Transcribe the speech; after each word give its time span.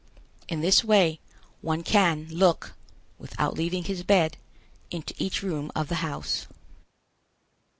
In 0.49 0.61
this 0.61 0.83
way 0.83 1.19
one 1.61 1.83
can 1.83 2.25
look, 2.31 2.73
without 3.19 3.53
leaving 3.53 3.83
his 3.83 4.01
bed, 4.01 4.35
into 4.89 5.13
each 5.19 5.43
room 5.43 5.71
of 5.75 5.89
the 5.89 5.95
house. 6.01 6.47